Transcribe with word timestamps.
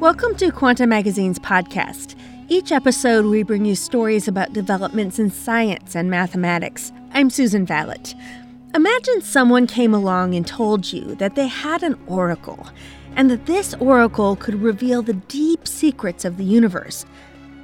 Welcome 0.00 0.36
to 0.36 0.52
Quanta 0.52 0.86
Magazine's 0.86 1.40
podcast. 1.40 2.14
Each 2.48 2.70
episode, 2.70 3.26
we 3.26 3.42
bring 3.42 3.64
you 3.64 3.74
stories 3.74 4.28
about 4.28 4.52
developments 4.52 5.18
in 5.18 5.28
science 5.28 5.96
and 5.96 6.08
mathematics. 6.08 6.92
I'm 7.14 7.30
Susan 7.30 7.66
Valot. 7.66 8.14
Imagine 8.76 9.22
someone 9.22 9.66
came 9.66 9.92
along 9.92 10.36
and 10.36 10.46
told 10.46 10.92
you 10.92 11.16
that 11.16 11.34
they 11.34 11.48
had 11.48 11.82
an 11.82 11.98
oracle, 12.06 12.68
and 13.16 13.28
that 13.28 13.46
this 13.46 13.74
oracle 13.80 14.36
could 14.36 14.62
reveal 14.62 15.02
the 15.02 15.14
deep 15.14 15.66
secrets 15.66 16.24
of 16.24 16.36
the 16.36 16.44
universe. 16.44 17.04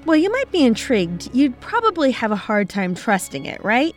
Well, 0.05 0.17
you 0.17 0.33
might 0.33 0.51
be 0.51 0.65
intrigued. 0.65 1.33
You'd 1.33 1.61
probably 1.61 2.11
have 2.11 2.33
a 2.33 2.37
hard 2.37 2.69
time 2.69 2.97
trusting 2.97 3.47
it, 3.47 3.63
right? 3.65 3.95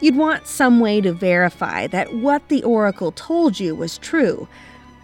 You'd 0.00 0.16
want 0.16 0.48
some 0.48 0.80
way 0.80 1.00
to 1.02 1.12
verify 1.12 1.86
that 1.86 2.12
what 2.14 2.48
the 2.48 2.64
oracle 2.64 3.12
told 3.12 3.60
you 3.60 3.76
was 3.76 3.96
true. 3.96 4.48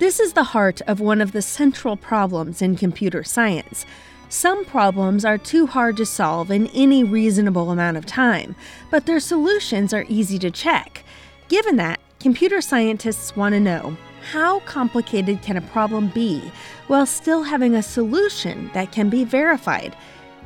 This 0.03 0.19
is 0.19 0.33
the 0.33 0.43
heart 0.43 0.81
of 0.89 0.99
one 0.99 1.21
of 1.21 1.31
the 1.31 1.41
central 1.41 1.97
problems 1.97 2.61
in 2.61 2.75
computer 2.75 3.23
science. 3.23 3.87
Some 4.29 4.65
problems 4.65 5.25
are 5.25 5.39
too 5.39 5.65
hard 5.69 5.97
to 5.99 6.05
solve 6.05 6.51
in 6.51 6.67
any 6.75 7.05
reasonable 7.05 7.71
amount 7.71 7.97
of 7.97 8.05
time, 8.05 8.57
but 8.91 9.07
their 9.07 9.21
solutions 9.21 9.95
are 9.95 10.05
easy 10.09 10.41
to 10.41 10.51
check. 10.51 11.05
Given 11.47 11.77
that, 11.77 12.01
computer 12.19 12.61
scientists 12.61 13.37
want 13.37 13.53
to 13.53 13.61
know 13.61 13.97
how 14.33 14.59
complicated 14.67 15.41
can 15.41 15.57
a 15.57 15.61
problem 15.61 16.09
be 16.09 16.51
while 16.89 17.07
still 17.07 17.45
having 17.45 17.77
a 17.77 17.81
solution 17.81 18.73
that 18.75 18.91
can 18.91 19.09
be 19.09 19.23
verified? 19.23 19.95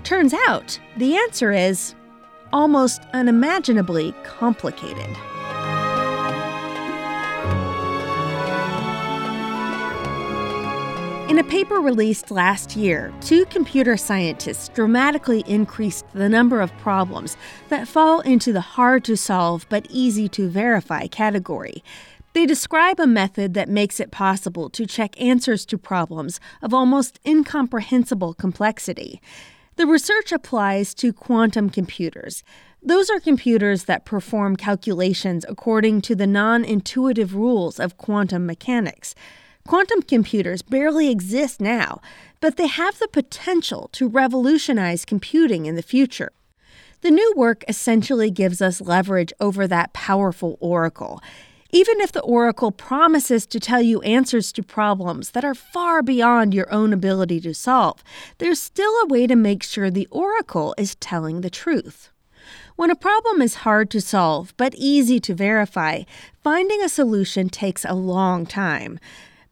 Turns 0.04 0.34
out 0.46 0.78
the 0.98 1.16
answer 1.16 1.50
is 1.50 1.94
almost 2.52 3.00
unimaginably 3.14 4.12
complicated. 4.22 5.16
In 11.28 11.40
a 11.40 11.44
paper 11.44 11.80
released 11.80 12.30
last 12.30 12.76
year, 12.76 13.12
two 13.20 13.46
computer 13.46 13.96
scientists 13.96 14.68
dramatically 14.68 15.42
increased 15.48 16.04
the 16.14 16.28
number 16.28 16.60
of 16.60 16.76
problems 16.78 17.36
that 17.68 17.88
fall 17.88 18.20
into 18.20 18.52
the 18.52 18.60
hard 18.60 19.02
to 19.04 19.16
solve 19.16 19.66
but 19.68 19.88
easy 19.90 20.28
to 20.28 20.48
verify 20.48 21.08
category. 21.08 21.82
They 22.32 22.46
describe 22.46 23.00
a 23.00 23.08
method 23.08 23.54
that 23.54 23.68
makes 23.68 23.98
it 23.98 24.12
possible 24.12 24.70
to 24.70 24.86
check 24.86 25.20
answers 25.20 25.66
to 25.66 25.76
problems 25.76 26.38
of 26.62 26.72
almost 26.72 27.18
incomprehensible 27.26 28.34
complexity. 28.34 29.20
The 29.74 29.86
research 29.88 30.30
applies 30.30 30.94
to 30.94 31.12
quantum 31.12 31.70
computers. 31.70 32.44
Those 32.80 33.10
are 33.10 33.18
computers 33.18 33.86
that 33.86 34.04
perform 34.04 34.54
calculations 34.54 35.44
according 35.48 36.02
to 36.02 36.14
the 36.14 36.28
non 36.28 36.64
intuitive 36.64 37.34
rules 37.34 37.80
of 37.80 37.96
quantum 37.96 38.46
mechanics. 38.46 39.16
Quantum 39.66 40.00
computers 40.02 40.62
barely 40.62 41.10
exist 41.10 41.60
now, 41.60 42.00
but 42.40 42.56
they 42.56 42.68
have 42.68 43.00
the 43.00 43.08
potential 43.08 43.90
to 43.92 44.08
revolutionize 44.08 45.04
computing 45.04 45.66
in 45.66 45.74
the 45.74 45.82
future. 45.82 46.30
The 47.00 47.10
new 47.10 47.34
work 47.36 47.64
essentially 47.66 48.30
gives 48.30 48.62
us 48.62 48.80
leverage 48.80 49.32
over 49.40 49.66
that 49.66 49.92
powerful 49.92 50.56
oracle. 50.60 51.20
Even 51.70 52.00
if 52.00 52.12
the 52.12 52.22
oracle 52.22 52.70
promises 52.70 53.44
to 53.46 53.58
tell 53.58 53.82
you 53.82 54.00
answers 54.02 54.52
to 54.52 54.62
problems 54.62 55.32
that 55.32 55.44
are 55.44 55.54
far 55.54 56.00
beyond 56.00 56.54
your 56.54 56.72
own 56.72 56.92
ability 56.92 57.40
to 57.40 57.52
solve, 57.52 58.04
there's 58.38 58.62
still 58.62 58.92
a 59.02 59.06
way 59.06 59.26
to 59.26 59.34
make 59.34 59.64
sure 59.64 59.90
the 59.90 60.08
oracle 60.12 60.76
is 60.78 60.94
telling 60.94 61.40
the 61.40 61.50
truth. 61.50 62.10
When 62.76 62.90
a 62.90 62.94
problem 62.94 63.42
is 63.42 63.56
hard 63.56 63.90
to 63.90 64.00
solve 64.00 64.54
but 64.56 64.76
easy 64.76 65.18
to 65.20 65.34
verify, 65.34 66.04
finding 66.44 66.82
a 66.82 66.88
solution 66.88 67.48
takes 67.48 67.84
a 67.84 67.94
long 67.94 68.46
time 68.46 69.00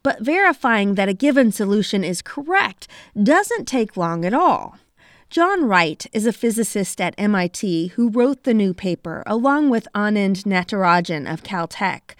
but 0.05 0.21
verifying 0.21 0.93
that 0.93 1.09
a 1.09 1.13
given 1.13 1.51
solution 1.51 2.03
is 2.03 2.21
correct 2.21 2.87
doesn't 3.23 3.67
take 3.67 3.97
long 3.97 4.23
at 4.23 4.35
all. 4.35 4.77
John 5.31 5.65
Wright 5.65 6.05
is 6.13 6.27
a 6.27 6.31
physicist 6.31 7.01
at 7.01 7.15
MIT 7.17 7.87
who 7.95 8.11
wrote 8.11 8.43
the 8.43 8.53
new 8.53 8.71
paper 8.71 9.23
along 9.25 9.71
with 9.71 9.87
Anand 9.95 10.43
Natarajan 10.43 11.25
of 11.25 11.41
Caltech. 11.41 12.13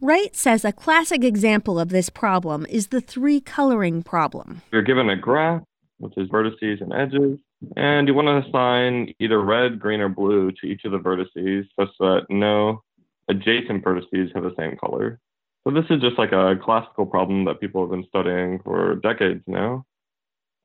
Wright 0.00 0.34
says 0.34 0.64
a 0.64 0.72
classic 0.72 1.22
example 1.22 1.78
of 1.78 1.90
this 1.90 2.08
problem 2.08 2.64
is 2.70 2.86
the 2.86 3.02
three 3.02 3.42
coloring 3.42 4.02
problem. 4.02 4.62
You're 4.72 4.80
given 4.80 5.10
a 5.10 5.16
graph, 5.16 5.64
which 5.98 6.16
is 6.16 6.30
vertices 6.30 6.80
and 6.80 6.94
edges, 6.94 7.38
and 7.76 8.08
you 8.08 8.14
want 8.14 8.28
to 8.28 8.48
assign 8.48 9.12
either 9.18 9.42
red, 9.42 9.78
green, 9.78 10.00
or 10.00 10.08
blue 10.08 10.50
to 10.52 10.66
each 10.66 10.86
of 10.86 10.92
the 10.92 10.98
vertices 10.98 11.68
such 11.78 11.90
that 12.00 12.22
no 12.30 12.82
adjacent 13.28 13.84
vertices 13.84 14.34
have 14.34 14.44
the 14.44 14.54
same 14.56 14.78
color. 14.78 15.20
So 15.68 15.74
this 15.74 15.84
is 15.90 16.00
just 16.00 16.16
like 16.16 16.32
a 16.32 16.56
classical 16.64 17.04
problem 17.04 17.44
that 17.44 17.60
people 17.60 17.82
have 17.82 17.90
been 17.90 18.06
studying 18.08 18.58
for 18.64 18.94
decades 19.02 19.42
now. 19.46 19.84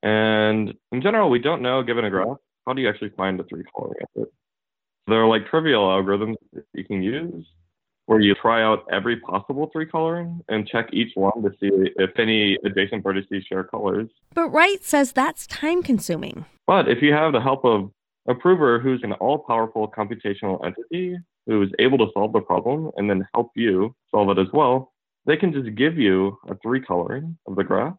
And 0.01 0.73
in 0.93 1.01
general, 1.01 1.29
we 1.29 1.39
don't 1.39 1.61
know, 1.61 1.83
given 1.83 2.05
a 2.05 2.09
graph, 2.09 2.37
how 2.65 2.71
do 2.71 2.81
you 2.81 2.87
actually 2.87 3.09
find 3.17 3.37
a 3.37 3.43
three 3.43 3.65
coloring 3.75 4.05
of 4.15 4.23
it? 4.23 4.29
There 5.07 5.21
are 5.21 5.27
like 5.27 5.45
trivial 5.47 5.89
algorithms 5.89 6.35
that 6.53 6.63
you 6.73 6.85
can 6.85 7.03
use 7.03 7.45
where 8.05 8.21
you 8.21 8.33
try 8.33 8.63
out 8.63 8.85
every 8.93 9.19
possible 9.19 9.69
three 9.73 9.85
coloring 9.85 10.39
and 10.47 10.65
check 10.69 10.87
each 10.93 11.11
one 11.15 11.41
to 11.43 11.49
see 11.59 11.91
if 11.97 12.17
any 12.17 12.57
adjacent 12.63 13.03
vertices 13.03 13.45
share 13.45 13.65
colors. 13.65 14.09
But 14.33 14.51
Wright 14.51 14.81
says 14.85 15.11
that's 15.11 15.45
time 15.47 15.83
consuming. 15.83 16.45
But 16.65 16.87
if 16.87 17.01
you 17.01 17.11
have 17.11 17.33
the 17.33 17.41
help 17.41 17.65
of 17.65 17.91
a 18.29 18.35
prover 18.35 18.79
who's 18.79 19.03
an 19.03 19.11
all 19.13 19.39
powerful 19.39 19.85
computational 19.85 20.65
entity 20.65 21.17
who 21.45 21.61
is 21.61 21.71
able 21.79 21.97
to 21.97 22.07
solve 22.13 22.31
the 22.31 22.39
problem 22.39 22.89
and 22.95 23.09
then 23.09 23.27
help 23.33 23.51
you 23.53 23.93
solve 24.09 24.29
it 24.29 24.39
as 24.39 24.47
well, 24.53 24.92
they 25.25 25.37
can 25.37 25.53
just 25.53 25.75
give 25.75 25.97
you 25.97 26.37
a 26.47 26.55
three 26.57 26.81
coloring 26.81 27.37
of 27.47 27.55
the 27.55 27.63
graph. 27.63 27.95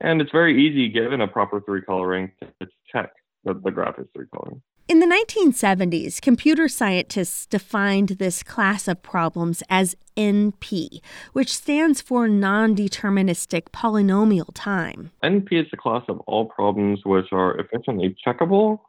And 0.00 0.20
it's 0.20 0.32
very 0.32 0.66
easy, 0.66 0.88
given 0.88 1.20
a 1.20 1.28
proper 1.28 1.60
three 1.60 1.82
coloring, 1.82 2.32
to 2.40 2.68
check 2.90 3.10
that 3.44 3.62
the 3.62 3.70
graph 3.70 3.98
is 3.98 4.06
three 4.14 4.26
coloring. 4.34 4.62
In 4.88 4.98
the 4.98 5.06
1970s, 5.06 6.20
computer 6.20 6.66
scientists 6.66 7.46
defined 7.46 8.08
this 8.18 8.42
class 8.42 8.88
of 8.88 9.02
problems 9.02 9.62
as 9.70 9.94
NP, 10.16 11.00
which 11.32 11.54
stands 11.54 12.00
for 12.00 12.26
non 12.26 12.74
deterministic 12.74 13.68
polynomial 13.72 14.48
time. 14.52 15.12
NP 15.22 15.52
is 15.52 15.70
the 15.70 15.76
class 15.76 16.02
of 16.08 16.18
all 16.26 16.46
problems 16.46 17.02
which 17.04 17.26
are 17.30 17.56
efficiently 17.58 18.16
checkable. 18.26 18.80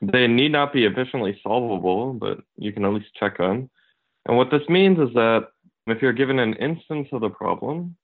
They 0.00 0.26
need 0.26 0.50
not 0.50 0.72
be 0.72 0.86
efficiently 0.86 1.38
solvable, 1.40 2.14
but 2.14 2.38
you 2.56 2.72
can 2.72 2.84
at 2.84 2.92
least 2.92 3.14
check 3.14 3.38
them. 3.38 3.70
And 4.26 4.36
what 4.36 4.50
this 4.50 4.68
means 4.68 4.98
is 4.98 5.14
that 5.14 5.48
if 5.86 6.00
you're 6.00 6.12
given 6.12 6.38
an 6.38 6.54
instance 6.54 7.08
of 7.12 7.20
the 7.20 7.30
problem, 7.30 7.96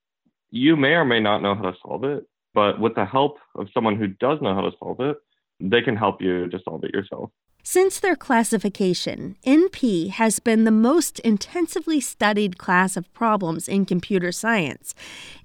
you 0.50 0.76
may 0.76 0.92
or 0.92 1.04
may 1.04 1.20
not 1.20 1.42
know 1.42 1.54
how 1.54 1.62
to 1.62 1.76
solve 1.82 2.04
it, 2.04 2.26
but 2.54 2.80
with 2.80 2.94
the 2.94 3.04
help 3.04 3.38
of 3.54 3.68
someone 3.72 3.96
who 3.96 4.08
does 4.08 4.40
know 4.40 4.54
how 4.54 4.62
to 4.62 4.72
solve 4.78 5.00
it, 5.00 5.16
they 5.60 5.82
can 5.82 5.96
help 5.96 6.20
you 6.20 6.48
to 6.48 6.58
solve 6.64 6.84
it 6.84 6.92
yourself. 6.92 7.30
Since 7.64 8.00
their 8.00 8.16
classification, 8.16 9.36
NP 9.44 10.10
has 10.10 10.38
been 10.38 10.64
the 10.64 10.70
most 10.70 11.18
intensively 11.18 12.00
studied 12.00 12.56
class 12.56 12.96
of 12.96 13.12
problems 13.12 13.68
in 13.68 13.84
computer 13.84 14.32
science. 14.32 14.94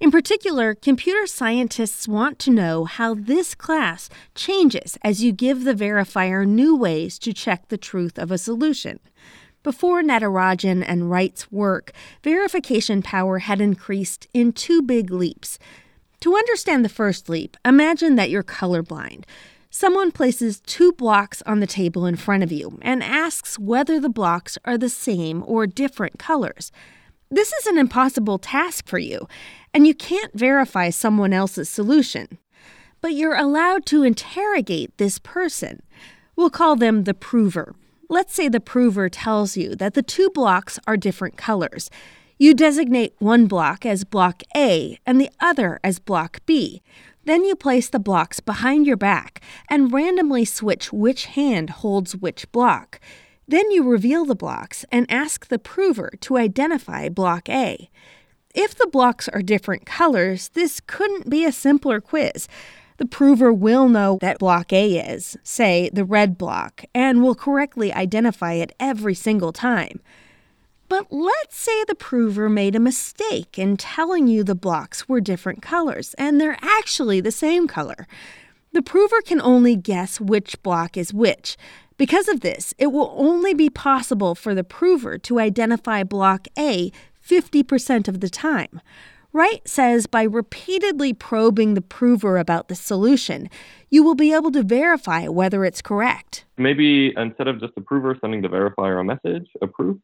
In 0.00 0.10
particular, 0.10 0.74
computer 0.74 1.26
scientists 1.26 2.08
want 2.08 2.38
to 2.38 2.50
know 2.50 2.86
how 2.86 3.14
this 3.14 3.54
class 3.54 4.08
changes 4.34 4.96
as 5.02 5.22
you 5.22 5.32
give 5.32 5.64
the 5.64 5.74
verifier 5.74 6.46
new 6.46 6.74
ways 6.74 7.18
to 7.18 7.34
check 7.34 7.68
the 7.68 7.76
truth 7.76 8.18
of 8.18 8.30
a 8.30 8.38
solution. 8.38 9.00
Before 9.64 10.02
Natarajan 10.02 10.84
and 10.86 11.10
Wright's 11.10 11.50
work, 11.50 11.92
verification 12.22 13.00
power 13.00 13.38
had 13.38 13.62
increased 13.62 14.28
in 14.34 14.52
two 14.52 14.82
big 14.82 15.10
leaps. 15.10 15.58
To 16.20 16.36
understand 16.36 16.84
the 16.84 16.90
first 16.90 17.30
leap, 17.30 17.56
imagine 17.64 18.16
that 18.16 18.28
you're 18.28 18.42
colorblind. 18.42 19.24
Someone 19.70 20.12
places 20.12 20.60
two 20.60 20.92
blocks 20.92 21.42
on 21.46 21.60
the 21.60 21.66
table 21.66 22.04
in 22.04 22.16
front 22.16 22.42
of 22.42 22.52
you 22.52 22.78
and 22.82 23.02
asks 23.02 23.58
whether 23.58 23.98
the 23.98 24.10
blocks 24.10 24.58
are 24.66 24.76
the 24.76 24.90
same 24.90 25.42
or 25.46 25.66
different 25.66 26.18
colors. 26.18 26.70
This 27.30 27.50
is 27.54 27.66
an 27.66 27.78
impossible 27.78 28.38
task 28.38 28.86
for 28.86 28.98
you, 28.98 29.26
and 29.72 29.86
you 29.86 29.94
can't 29.94 30.38
verify 30.38 30.90
someone 30.90 31.32
else's 31.32 31.70
solution. 31.70 32.36
But 33.00 33.14
you're 33.14 33.34
allowed 33.34 33.86
to 33.86 34.02
interrogate 34.02 34.96
this 34.98 35.18
person. 35.18 35.80
We'll 36.36 36.50
call 36.50 36.76
them 36.76 37.04
the 37.04 37.14
prover. 37.14 37.74
Let's 38.10 38.34
say 38.34 38.48
the 38.48 38.60
prover 38.60 39.08
tells 39.08 39.56
you 39.56 39.74
that 39.76 39.94
the 39.94 40.02
two 40.02 40.28
blocks 40.30 40.78
are 40.86 40.96
different 40.96 41.36
colors. 41.36 41.90
You 42.38 42.52
designate 42.52 43.14
one 43.18 43.46
block 43.46 43.86
as 43.86 44.04
block 44.04 44.42
A 44.54 44.98
and 45.06 45.20
the 45.20 45.30
other 45.40 45.80
as 45.82 45.98
block 45.98 46.40
B. 46.44 46.82
Then 47.24 47.44
you 47.44 47.56
place 47.56 47.88
the 47.88 47.98
blocks 47.98 48.40
behind 48.40 48.86
your 48.86 48.98
back 48.98 49.40
and 49.70 49.92
randomly 49.92 50.44
switch 50.44 50.92
which 50.92 51.26
hand 51.26 51.70
holds 51.70 52.14
which 52.14 52.50
block. 52.52 53.00
Then 53.48 53.70
you 53.70 53.82
reveal 53.82 54.26
the 54.26 54.34
blocks 54.34 54.84
and 54.92 55.10
ask 55.10 55.46
the 55.46 55.58
prover 55.58 56.12
to 56.20 56.36
identify 56.36 57.08
block 57.08 57.48
A. 57.48 57.88
If 58.54 58.74
the 58.74 58.86
blocks 58.86 59.28
are 59.28 59.42
different 59.42 59.86
colors, 59.86 60.50
this 60.50 60.80
couldn't 60.80 61.30
be 61.30 61.44
a 61.44 61.52
simpler 61.52 62.00
quiz. 62.00 62.48
The 62.96 63.06
prover 63.06 63.52
will 63.52 63.88
know 63.88 64.18
that 64.20 64.38
block 64.38 64.72
A 64.72 64.98
is, 64.98 65.36
say, 65.42 65.90
the 65.92 66.04
red 66.04 66.38
block, 66.38 66.84
and 66.94 67.22
will 67.22 67.34
correctly 67.34 67.92
identify 67.92 68.52
it 68.52 68.72
every 68.78 69.14
single 69.14 69.52
time. 69.52 70.00
But 70.88 71.06
let's 71.10 71.56
say 71.56 71.82
the 71.84 71.96
prover 71.96 72.48
made 72.48 72.76
a 72.76 72.80
mistake 72.80 73.58
in 73.58 73.76
telling 73.76 74.28
you 74.28 74.44
the 74.44 74.54
blocks 74.54 75.08
were 75.08 75.20
different 75.20 75.60
colors, 75.60 76.14
and 76.18 76.40
they're 76.40 76.58
actually 76.62 77.20
the 77.20 77.32
same 77.32 77.66
color. 77.66 78.06
The 78.72 78.82
prover 78.82 79.20
can 79.22 79.40
only 79.40 79.74
guess 79.74 80.20
which 80.20 80.62
block 80.62 80.96
is 80.96 81.12
which. 81.12 81.56
Because 81.96 82.28
of 82.28 82.40
this, 82.40 82.74
it 82.78 82.88
will 82.88 83.12
only 83.16 83.54
be 83.54 83.70
possible 83.70 84.34
for 84.34 84.54
the 84.54 84.64
prover 84.64 85.18
to 85.18 85.40
identify 85.40 86.02
block 86.04 86.46
A 86.58 86.92
50% 87.26 88.06
of 88.06 88.20
the 88.20 88.28
time. 88.28 88.80
Wright 89.34 89.66
says 89.66 90.06
by 90.06 90.22
repeatedly 90.22 91.12
probing 91.12 91.74
the 91.74 91.80
prover 91.80 92.38
about 92.38 92.68
the 92.68 92.76
solution, 92.76 93.50
you 93.90 94.04
will 94.04 94.14
be 94.14 94.32
able 94.32 94.52
to 94.52 94.62
verify 94.62 95.26
whether 95.26 95.64
it's 95.64 95.82
correct. 95.82 96.44
Maybe 96.56 97.12
instead 97.16 97.48
of 97.48 97.58
just 97.58 97.74
the 97.74 97.80
prover 97.80 98.16
sending 98.20 98.42
the 98.42 98.48
verifier 98.48 99.00
a 99.00 99.02
message, 99.02 99.48
a 99.60 99.66
proof, 99.66 99.96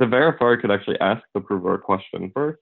the 0.00 0.06
verifier 0.06 0.60
could 0.60 0.72
actually 0.72 0.98
ask 0.98 1.22
the 1.32 1.40
prover 1.40 1.74
a 1.74 1.78
question 1.78 2.32
first. 2.34 2.58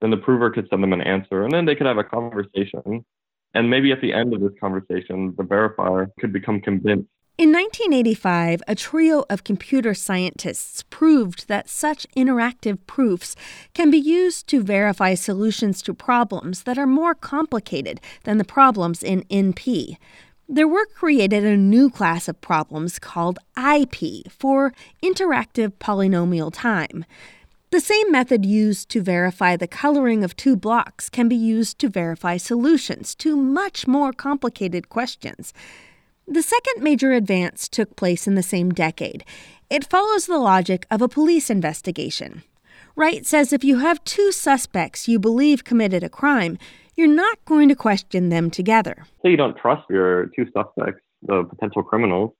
Then 0.00 0.10
the 0.10 0.16
prover 0.16 0.48
could 0.50 0.68
send 0.70 0.80
them 0.80 0.92
an 0.92 1.00
answer, 1.00 1.42
and 1.42 1.50
then 1.50 1.64
they 1.64 1.74
could 1.74 1.88
have 1.88 1.98
a 1.98 2.04
conversation. 2.04 3.04
And 3.52 3.68
maybe 3.68 3.90
at 3.90 4.00
the 4.00 4.12
end 4.12 4.34
of 4.34 4.40
this 4.40 4.52
conversation, 4.60 5.34
the 5.36 5.42
verifier 5.42 6.06
could 6.20 6.32
become 6.32 6.60
convinced 6.60 7.10
in 7.38 7.52
1985, 7.52 8.62
a 8.66 8.74
trio 8.74 9.24
of 9.30 9.44
computer 9.44 9.94
scientists 9.94 10.82
proved 10.90 11.46
that 11.46 11.68
such 11.68 12.04
interactive 12.16 12.78
proofs 12.88 13.36
can 13.74 13.92
be 13.92 13.96
used 13.96 14.48
to 14.48 14.60
verify 14.60 15.14
solutions 15.14 15.80
to 15.82 15.94
problems 15.94 16.64
that 16.64 16.78
are 16.78 16.86
more 16.86 17.14
complicated 17.14 18.00
than 18.24 18.38
the 18.38 18.44
problems 18.44 19.04
in 19.04 19.22
NP. 19.30 19.98
Their 20.48 20.66
work 20.66 20.92
created 20.92 21.44
a 21.44 21.56
new 21.56 21.90
class 21.90 22.26
of 22.26 22.40
problems 22.40 22.98
called 22.98 23.38
IP 23.56 24.28
for 24.28 24.72
interactive 25.00 25.74
polynomial 25.78 26.50
time. 26.52 27.04
The 27.70 27.80
same 27.80 28.10
method 28.10 28.44
used 28.44 28.88
to 28.88 29.00
verify 29.00 29.54
the 29.54 29.68
coloring 29.68 30.24
of 30.24 30.34
two 30.34 30.56
blocks 30.56 31.08
can 31.08 31.28
be 31.28 31.36
used 31.36 31.78
to 31.78 31.88
verify 31.88 32.36
solutions 32.36 33.14
to 33.16 33.36
much 33.36 33.86
more 33.86 34.12
complicated 34.12 34.88
questions. 34.88 35.52
The 36.30 36.42
second 36.42 36.82
major 36.82 37.12
advance 37.12 37.70
took 37.70 37.96
place 37.96 38.26
in 38.26 38.34
the 38.34 38.42
same 38.42 38.70
decade. 38.70 39.24
It 39.70 39.88
follows 39.88 40.26
the 40.26 40.36
logic 40.36 40.86
of 40.90 41.00
a 41.00 41.08
police 41.08 41.48
investigation. 41.48 42.42
Wright 42.96 43.24
says 43.24 43.50
if 43.50 43.64
you 43.64 43.78
have 43.78 44.04
two 44.04 44.30
suspects 44.30 45.08
you 45.08 45.18
believe 45.18 45.64
committed 45.64 46.04
a 46.04 46.10
crime, 46.10 46.58
you're 46.96 47.08
not 47.08 47.42
going 47.46 47.70
to 47.70 47.74
question 47.74 48.28
them 48.28 48.50
together. 48.50 49.06
Say 49.22 49.30
you 49.30 49.38
don't 49.38 49.56
trust 49.56 49.88
your 49.88 50.26
two 50.36 50.44
suspects, 50.52 51.00
the 51.22 51.44
potential 51.44 51.82
criminals. 51.82 52.32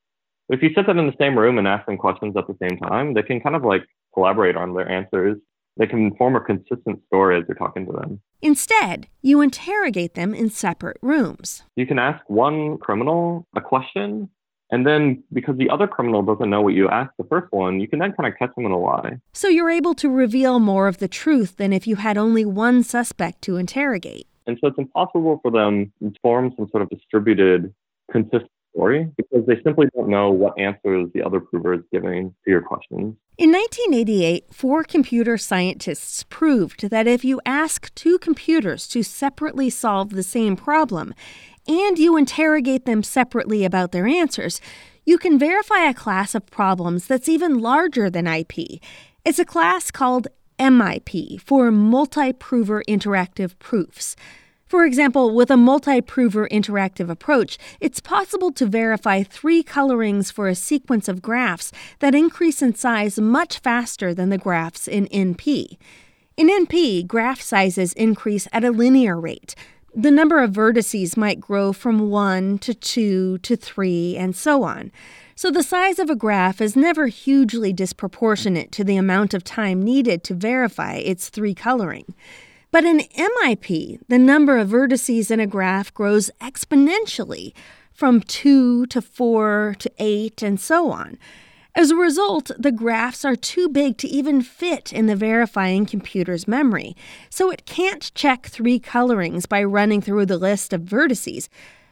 If 0.51 0.63
you 0.63 0.69
sit 0.75 0.87
them 0.87 0.99
in 0.99 1.07
the 1.07 1.17
same 1.19 1.39
room 1.39 1.57
and 1.57 1.67
ask 1.67 1.87
them 1.87 1.97
questions 1.97 2.37
at 2.37 2.47
the 2.47 2.57
same 2.61 2.79
time, 2.79 3.15
they 3.15 3.23
can 3.23 3.41
kind 3.41 3.57
of 3.57 3.65
like 3.65 3.87
collaborate 4.13 4.57
on 4.57 4.75
their 4.75 4.87
answers 4.91 5.39
they 5.79 5.87
can 5.87 6.15
form 6.17 6.37
a 6.37 6.41
consistent 6.41 7.01
story 7.07 7.39
as 7.39 7.45
you're 7.49 7.57
talking 7.57 7.87
to 7.87 7.93
them. 7.93 8.21
Instead, 8.43 9.07
you 9.23 9.41
interrogate 9.41 10.15
them 10.15 10.35
in 10.35 10.51
separate 10.51 10.99
rooms. 11.01 11.63
You 11.77 11.87
can 11.87 11.99
ask 11.99 12.23
one 12.29 12.79
criminal 12.79 13.47
a 13.57 13.61
question, 13.61 14.29
and 14.71 14.87
then 14.87 15.23
because 15.33 15.57
the 15.57 15.71
other 15.71 15.87
criminal 15.87 16.23
doesn't 16.23 16.51
know 16.51 16.61
what 16.61 16.75
you 16.75 16.89
asked 16.89 17.17
the 17.17 17.25
first 17.25 17.47
one, 17.53 17.81
you 17.81 17.89
can 17.89 18.01
then 18.01 18.13
kind 18.13 18.31
of 18.31 18.39
catch 18.39 18.55
them 18.55 18.67
in 18.67 18.73
a 18.73 18.79
lie. 18.79 19.19
So 19.33 19.49
you're 19.49 19.71
able 19.71 19.95
to 19.95 20.11
reveal 20.11 20.59
more 20.59 20.89
of 20.89 20.99
the 20.99 21.09
truth 21.09 21.57
than 21.57 21.73
if 21.73 21.87
you 21.87 21.97
had 21.97 22.19
only 22.19 22.45
one 22.45 22.83
suspect 22.83 23.43
to 23.43 23.57
interrogate. 23.57 24.27
And 24.47 24.59
so 24.61 24.69
it's 24.69 24.79
impossible 24.79 25.39
for 25.43 25.51
them 25.51 25.93
to 26.03 26.13
form 26.23 26.53
some 26.57 26.69
sort 26.71 26.83
of 26.83 26.89
distributed, 26.91 27.73
consistent 28.11 28.51
story 28.79 29.11
because 29.17 29.45
they 29.47 29.61
simply 29.65 29.87
don't 29.95 30.09
know 30.09 30.31
what 30.31 30.59
answers 30.59 31.09
the 31.13 31.23
other 31.23 31.41
prover 31.41 31.75
is 31.75 31.81
giving 31.93 32.35
to 32.45 32.51
your 32.51 32.63
questions. 32.63 33.17
In 33.37 33.53
1988, 33.53 34.55
four 34.55 34.85
computer 34.85 35.37
scientists 35.37 36.25
proved 36.29 36.91
that 36.91 37.07
if 37.07 37.25
you 37.25 37.41
ask 37.45 37.93
two 37.95 38.19
computers 38.19 38.87
to 38.89 39.03
separately 39.03 39.69
solve 39.69 40.11
the 40.11 40.23
same 40.23 40.57
problem 40.57 41.13
and 41.67 41.99
you 41.99 42.17
interrogate 42.17 42.87
them 42.87 43.03
separately 43.03 43.65
about 43.65 43.93
their 43.93 44.07
answers, 44.07 44.61
you 45.05 45.19
can 45.19 45.39
verify 45.39 45.89
a 45.89 45.95
class 45.95 46.35
of 46.35 46.47
problems 46.47 47.07
that's 47.07 47.29
even 47.29 47.59
larger 47.59 48.09
than 48.09 48.27
IP. 48.27 48.81
It's 49.25 49.39
a 49.39 49.45
class 49.45 49.91
called 49.91 50.29
MIP 50.59 51.41
for 51.41 51.71
Multi 51.71 52.33
Prover 52.33 52.83
Interactive 52.89 53.59
Proofs. 53.59 54.17
For 54.69 54.85
example, 54.85 55.35
with 55.35 55.51
a 55.51 55.57
multi-prover 55.57 56.47
interactive 56.49 57.09
approach, 57.09 57.57
it's 57.81 58.01
possible 58.01 58.53
to 58.53 58.67
verify 58.67 59.23
three 59.23 59.63
colorings 59.63 60.31
for 60.31 60.47
a 60.47 60.55
sequence 60.55 61.09
of 61.09 61.23
graphs 61.23 61.73
that 62.01 62.15
increase 62.15 62.61
in 62.61 62.75
size 62.75 63.19
much 63.19 63.61
faster 63.61 64.13
than 64.13 64.29
the 64.29 64.37
graphs 64.37 64.87
in 64.87 65.07
NP. 65.07 65.79
In 66.37 66.49
NP, 66.49 67.07
graph 67.07 67.41
sizes 67.41 67.95
increase 67.95 68.47
at 68.53 68.63
a 68.63 68.71
linear 68.71 69.19
rate. 69.19 69.55
The 69.95 70.11
number 70.11 70.43
of 70.43 70.53
vertices 70.53 71.17
might 71.17 71.41
grow 71.41 71.73
from 71.73 72.11
1 72.11 72.59
to 72.59 72.75
2 72.75 73.39
to 73.39 73.57
3 73.57 74.17
and 74.19 74.37
so 74.37 74.63
on. 74.65 74.93
So 75.35 75.51
the 75.51 75.63
size 75.63 75.99
of 75.99 76.11
a 76.11 76.15
graph 76.15 76.61
is 76.61 76.77
never 76.77 77.07
hugely 77.07 77.73
disproportionate 77.73 78.71
to 78.73 78.85
the 78.85 78.99
amount 78.99 79.33
of 79.33 79.45
time 79.45 79.81
needed 79.81 80.23
to 80.25 80.35
verify 80.35 80.97
its 80.97 81.31
three 81.31 81.55
coloring. 81.55 82.15
But 82.71 82.85
in 82.85 82.99
MIP, 82.99 84.01
the 84.09 84.19
number 84.19 84.59
of 84.59 84.69
vertices 84.69 85.31
in 85.31 85.41
a 85.41 85.47
graph 85.47 85.93
grows 85.95 86.31
exponentially 86.41 87.55
from 87.93 88.21
2 88.21 88.87
to 88.87 89.01
4 89.01 89.77
to 89.79 89.91
8 89.99 90.43
and 90.43 90.61
so 90.61 90.91
on. 90.91 91.19
As 91.75 91.91
a 91.91 91.97
result, 91.97 92.51
the 92.59 92.73
graphs 92.73 93.25
are 93.25 93.37
too 93.37 93.69
big 93.69 93.97
to 93.99 94.09
even 94.09 94.43
fit 94.43 94.93
in 94.93 95.07
the 95.07 95.17
verifying 95.17 95.87
computer's 95.87 96.49
memory, 96.49 96.95
so 97.31 97.51
it 97.51 97.65
can't 97.67 98.13
check 98.15 98.47
three 98.47 98.79
colorings 98.79 99.47
by 99.47 99.63
running 99.63 100.01
through 100.01 100.27
the 100.27 100.39
list 100.39 100.73
of 100.73 100.83
vertices. 100.83 101.49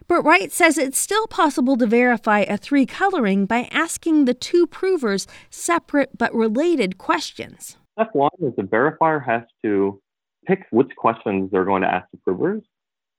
But 0.08 0.22
Wright 0.22 0.52
says 0.52 0.76
it's 0.76 0.98
still 0.98 1.26
possible 1.26 1.76
to 1.78 1.86
verify 1.86 2.40
a 2.40 2.56
three 2.56 2.84
coloring 2.84 3.46
by 3.46 3.68
asking 3.70 4.24
the 4.24 4.34
two 4.34 4.66
provers 4.66 5.26
separate 5.50 6.18
but 6.18 6.34
related 6.34 6.98
questions. 6.98 7.76
Step 7.98 8.10
one 8.12 8.30
is 8.40 8.54
the 8.56 8.62
verifier 8.62 9.24
has 9.24 9.42
to 9.64 10.00
pick 10.46 10.66
which 10.70 10.94
questions 10.96 11.50
they're 11.50 11.64
going 11.64 11.82
to 11.82 11.88
ask 11.88 12.06
the 12.10 12.18
provers. 12.18 12.62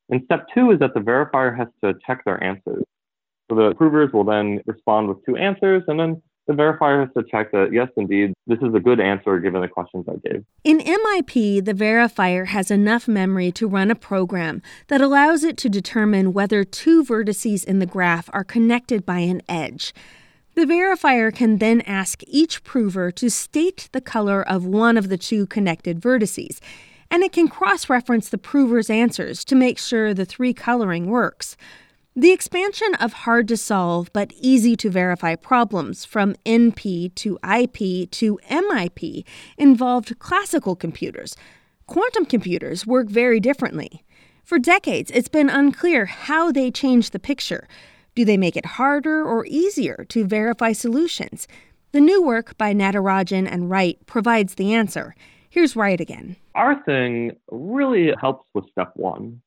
And 0.09 0.21
step 0.25 0.47
two 0.53 0.71
is 0.71 0.79
that 0.79 0.94
the 0.94 1.01
verifier 1.01 1.56
has 1.57 1.68
to 1.83 1.94
check 2.06 2.24
their 2.25 2.41
answers. 2.44 2.83
So 3.50 3.56
the 3.56 3.75
provers 3.75 4.12
will 4.13 4.24
then 4.24 4.62
respond 4.65 5.07
with 5.07 5.24
two 5.25 5.35
answers, 5.38 5.83
and 5.88 6.00
then 6.00 6.21
the 6.47 6.54
verifier 6.54 7.06
has 7.06 7.13
to 7.18 7.30
check 7.30 7.52
that, 7.52 7.69
yes, 7.73 7.90
indeed, 7.97 8.33
this 8.45 8.59
is 8.59 8.73
a 8.73 8.80
good 8.80 8.99
answer 8.99 9.40
given 9.40 9.61
the 9.61 9.68
questions 9.68 10.06
I 10.09 10.16
gave. 10.28 10.45
In 10.63 10.80
MIP, 10.80 11.63
the 11.63 11.73
verifier 11.73 12.47
has 12.47 12.71
enough 12.71 13.07
memory 13.07 13.52
to 13.54 13.68
run 13.68 13.92
a 13.92 13.95
program 13.95 14.61
that 14.87 15.02
allows 15.02 15.44
it 15.44 15.57
to 15.57 15.69
determine 15.69 16.33
whether 16.33 16.63
two 16.63 17.04
vertices 17.04 17.66
in 17.66 17.80
the 17.80 17.85
graph 17.85 18.30
are 18.31 18.45
connected 18.45 19.06
by 19.06 19.19
an 19.19 19.42
edge. 19.49 19.94
The 20.56 20.66
verifier 20.66 21.33
can 21.33 21.57
then 21.57 21.81
ask 21.81 22.23
each 22.25 22.63
prover 22.63 23.11
to 23.11 23.30
state 23.30 23.90
the 23.92 24.02
color 24.02 24.42
of 24.42 24.66
one 24.66 24.97
of 24.97 25.09
the 25.09 25.18
two 25.18 25.45
connected 25.45 25.99
vertices 25.99 26.59
and 27.09 27.23
it 27.23 27.31
can 27.31 27.47
cross 27.47 27.90
reference 27.90 28.30
the 28.30 28.37
prover's 28.37 28.90
answers 28.90 29.44
to 29.45 29.56
make 29.56 29.78
sure 29.78 30.14
the 30.14 30.26
three 30.26 30.54
coloring 30.54 31.07
works. 31.07 31.57
The 32.16 32.31
expansion 32.31 32.95
of 32.95 33.14
hard 33.14 33.47
to 33.49 33.57
solve 33.57 34.11
but 34.11 34.33
easy 34.40 34.76
to 34.78 34.90
verify 34.90 35.35
problems 35.35 36.04
from 36.04 36.35
NP 36.45 37.14
to 37.14 37.37
IP 37.44 38.09
to 38.09 38.40
MIP 38.49 39.23
involved 39.57 40.18
classical 40.18 40.76
computers. 40.76 41.35
Quantum 41.85 42.26
computers 42.26 42.87
work 42.87 43.07
very 43.07 43.40
differently. 43.40 44.04
For 44.44 44.57
decades, 44.57 45.11
it's 45.11 45.28
been 45.28 45.49
unclear 45.49 46.06
how 46.06 46.52
they 46.52 46.71
change 46.71 47.11
the 47.11 47.19
picture. 47.19 47.68
Do 48.16 48.26
they 48.26 48.37
make 48.37 48.57
it 48.57 48.66
harder 48.66 49.23
or 49.23 49.45
easier 49.45 50.04
to 50.09 50.26
verify 50.26 50.71
solutions? 50.71 51.47
The 51.92 52.02
new 52.02 52.23
work 52.23 52.57
by 52.57 52.73
Natarajan 52.73 53.47
and 53.47 53.69
Wright 53.69 54.04
provides 54.07 54.56
the 54.56 54.73
answer. 54.73 55.14
Here's 55.49 55.75
Wright 55.75 55.99
again. 55.99 56.35
Our 56.56 56.83
thing 56.83 57.37
really 57.49 58.13
helps 58.19 58.47
with 58.54 58.66
step 58.71 58.92
one. 58.95 59.42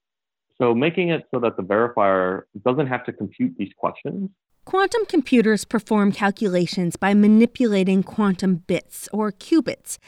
So 0.59 0.75
making 0.75 1.09
it 1.09 1.25
so 1.31 1.41
that 1.41 1.57
the 1.57 1.63
verifier 1.63 2.43
doesn't 2.65 2.87
have 2.87 3.05
to 3.05 3.13
compute 3.13 3.55
these 3.57 3.73
questions. 3.77 4.31
Quantum 4.67 5.07
computers 5.07 5.65
perform 5.65 6.13
calculations 6.13 6.97
by 6.97 7.15
manipulating 7.15 8.03
quantum 8.03 8.57
bits 8.57 9.09
or 9.13 9.33
qubits. 9.33 9.99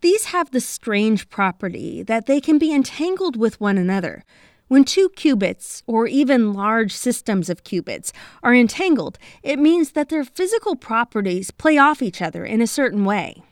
These 0.00 0.26
have 0.26 0.52
the 0.52 0.60
strange 0.60 1.28
property 1.28 2.02
that 2.04 2.26
they 2.26 2.40
can 2.40 2.58
be 2.58 2.72
entangled 2.72 3.36
with 3.36 3.60
one 3.60 3.78
another. 3.78 4.24
When 4.68 4.84
two 4.84 5.08
qubits, 5.10 5.82
or 5.86 6.06
even 6.06 6.52
large 6.52 6.92
systems 6.92 7.48
of 7.48 7.62
qubits, 7.62 8.12
are 8.42 8.54
entangled, 8.54 9.18
it 9.42 9.58
means 9.58 9.92
that 9.92 10.08
their 10.08 10.24
physical 10.24 10.76
properties 10.76 11.50
play 11.50 11.78
off 11.78 12.02
each 12.02 12.20
other 12.20 12.44
in 12.44 12.60
a 12.60 12.66
certain 12.66 13.04
way. 13.04 13.42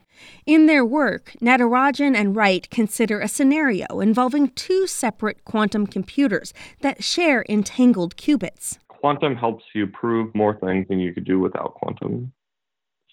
In 0.47 0.67
their 0.67 0.85
work, 0.85 1.33
Natarajan 1.41 2.15
and 2.15 2.37
Wright 2.37 2.69
consider 2.71 3.21
a 3.21 3.29
scenario 3.29 4.01
involving 4.01 4.49
two 4.51 4.87
separate 4.87 5.45
quantum 5.45 5.87
computers 5.87 6.53
that 6.81 7.03
share 7.03 7.45
entangled 7.49 8.17
qubits. 8.17 8.79
Quantum 8.89 9.37
helps 9.37 9.65
you 9.75 9.87
prove 9.87 10.35
more 10.35 10.59
things 10.59 10.89
than 10.89 10.99
you 10.99 11.13
could 11.13 11.25
do 11.25 11.39
without 11.39 11.75
quantum. 11.75 12.33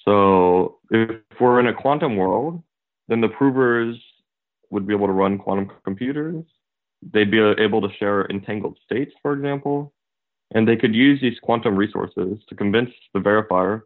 So 0.06 0.80
if 0.90 1.22
we're 1.40 1.60
in 1.60 1.68
a 1.68 1.74
quantum 1.74 2.16
world 2.16 2.64
then 3.12 3.20
the 3.20 3.28
provers 3.28 3.98
would 4.70 4.88
be 4.88 4.94
able 4.94 5.08
to 5.08 5.12
run 5.12 5.38
quantum 5.38 5.70
computers. 5.84 6.46
They'd 7.14 7.30
be 7.30 7.40
able 7.40 7.82
to 7.82 7.94
share 7.98 8.26
entangled 8.28 8.78
states, 8.86 9.12
for 9.22 9.34
example, 9.34 9.94
and 10.56 10.66
they 10.66 10.78
could 10.78 10.96
use 10.96 11.20
these 11.20 11.38
quantum 11.42 11.76
resources 11.76 12.40
to 12.48 12.56
convince 12.56 12.90
the 13.14 13.20
verifier 13.20 13.82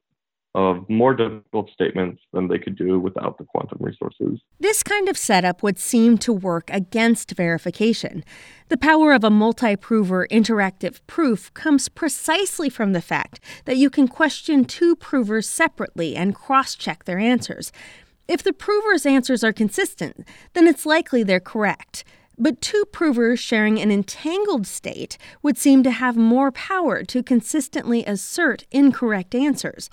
of 0.55 0.89
more 0.89 1.13
difficult 1.13 1.69
statements 1.69 2.21
than 2.31 2.47
they 2.47 2.57
could 2.57 2.77
do 2.77 2.97
without 2.97 3.37
the 3.37 3.43
quantum 3.43 3.77
resources. 3.81 4.39
This 4.57 4.83
kind 4.83 5.09
of 5.09 5.17
setup 5.17 5.61
would 5.61 5.77
seem 5.77 6.17
to 6.19 6.31
work 6.31 6.69
against 6.71 7.31
verification. 7.31 8.23
The 8.69 8.77
power 8.77 9.11
of 9.11 9.25
a 9.25 9.29
multi 9.29 9.75
prover 9.75 10.25
interactive 10.31 11.01
proof 11.07 11.53
comes 11.53 11.89
precisely 11.89 12.69
from 12.69 12.93
the 12.93 13.01
fact 13.01 13.41
that 13.65 13.75
you 13.75 13.89
can 13.89 14.07
question 14.07 14.63
two 14.63 14.95
provers 14.95 15.47
separately 15.47 16.15
and 16.15 16.33
cross 16.33 16.73
check 16.73 17.03
their 17.03 17.19
answers. 17.19 17.73
If 18.25 18.41
the 18.41 18.53
prover's 18.53 19.05
answers 19.05 19.43
are 19.43 19.53
consistent, 19.53 20.25
then 20.53 20.67
it's 20.67 20.85
likely 20.85 21.21
they're 21.21 21.41
correct. 21.41 22.05
But 22.37 22.61
two 22.61 22.85
provers 22.93 23.41
sharing 23.41 23.79
an 23.79 23.91
entangled 23.91 24.67
state 24.67 25.17
would 25.43 25.57
seem 25.57 25.83
to 25.83 25.91
have 25.91 26.15
more 26.15 26.51
power 26.51 27.03
to 27.03 27.21
consistently 27.23 28.05
assert 28.05 28.63
incorrect 28.71 29.35
answers. 29.35 29.89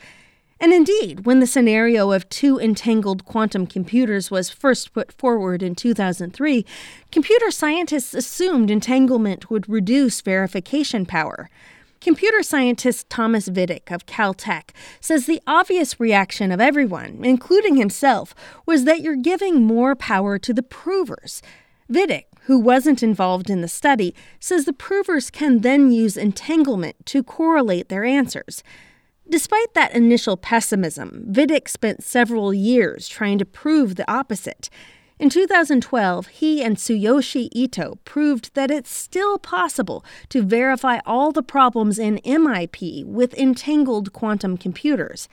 And 0.62 0.72
indeed, 0.72 1.26
when 1.26 1.40
the 1.40 1.46
scenario 1.48 2.12
of 2.12 2.28
two 2.28 2.56
entangled 2.56 3.24
quantum 3.24 3.66
computers 3.66 4.30
was 4.30 4.48
first 4.48 4.92
put 4.92 5.10
forward 5.10 5.60
in 5.60 5.74
2003, 5.74 6.64
computer 7.10 7.50
scientists 7.50 8.14
assumed 8.14 8.70
entanglement 8.70 9.50
would 9.50 9.68
reduce 9.68 10.20
verification 10.20 11.04
power. 11.04 11.50
Computer 12.00 12.44
scientist 12.44 13.10
Thomas 13.10 13.48
Vidick 13.48 13.90
of 13.90 14.06
Caltech 14.06 14.70
says 15.00 15.26
the 15.26 15.42
obvious 15.48 15.98
reaction 15.98 16.52
of 16.52 16.60
everyone, 16.60 17.24
including 17.24 17.74
himself, 17.74 18.32
was 18.64 18.84
that 18.84 19.00
you're 19.00 19.16
giving 19.16 19.64
more 19.64 19.96
power 19.96 20.38
to 20.38 20.54
the 20.54 20.62
provers. 20.62 21.42
Vidick, 21.90 22.26
who 22.42 22.60
wasn't 22.60 23.02
involved 23.02 23.50
in 23.50 23.62
the 23.62 23.68
study, 23.68 24.14
says 24.38 24.64
the 24.64 24.72
provers 24.72 25.28
can 25.28 25.62
then 25.62 25.90
use 25.90 26.16
entanglement 26.16 27.04
to 27.06 27.24
correlate 27.24 27.88
their 27.88 28.04
answers. 28.04 28.62
Despite 29.28 29.74
that 29.74 29.94
initial 29.94 30.36
pessimism, 30.36 31.26
Vidick 31.30 31.68
spent 31.68 32.02
several 32.02 32.52
years 32.52 33.08
trying 33.08 33.38
to 33.38 33.44
prove 33.44 33.94
the 33.94 34.10
opposite. 34.10 34.68
In 35.18 35.30
2012, 35.30 36.26
he 36.26 36.64
and 36.64 36.76
Tsuyoshi 36.76 37.48
Ito 37.52 37.98
proved 38.04 38.54
that 38.54 38.70
it's 38.70 38.90
still 38.90 39.38
possible 39.38 40.04
to 40.30 40.42
verify 40.42 40.98
all 41.06 41.30
the 41.30 41.44
problems 41.44 41.98
in 41.98 42.18
MIP 42.24 43.04
with 43.04 43.32
entangled 43.34 44.12
quantum 44.12 44.56
computers. 44.56 45.28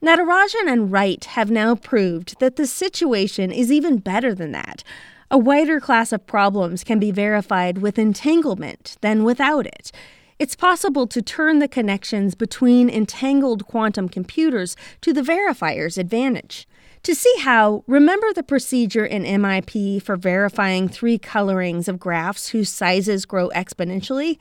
Natarajan 0.00 0.68
and 0.68 0.92
Wright 0.92 1.24
have 1.24 1.50
now 1.50 1.74
proved 1.74 2.38
that 2.38 2.56
the 2.56 2.66
situation 2.66 3.50
is 3.50 3.72
even 3.72 3.98
better 3.98 4.34
than 4.34 4.52
that. 4.52 4.84
A 5.30 5.38
wider 5.38 5.80
class 5.80 6.12
of 6.12 6.26
problems 6.26 6.84
can 6.84 7.00
be 7.00 7.10
verified 7.10 7.78
with 7.78 7.98
entanglement 7.98 8.96
than 9.00 9.24
without 9.24 9.66
it. 9.66 9.90
It's 10.36 10.56
possible 10.56 11.06
to 11.06 11.22
turn 11.22 11.60
the 11.60 11.68
connections 11.68 12.34
between 12.34 12.90
entangled 12.90 13.66
quantum 13.66 14.08
computers 14.08 14.76
to 15.00 15.12
the 15.12 15.22
verifier's 15.22 15.96
advantage. 15.96 16.66
To 17.04 17.14
see 17.14 17.32
how, 17.40 17.84
remember 17.86 18.32
the 18.32 18.42
procedure 18.42 19.04
in 19.04 19.22
MIP 19.22 20.02
for 20.02 20.16
verifying 20.16 20.88
three 20.88 21.18
colorings 21.18 21.86
of 21.86 22.00
graphs 22.00 22.48
whose 22.48 22.68
sizes 22.68 23.26
grow 23.26 23.48
exponentially? 23.50 24.38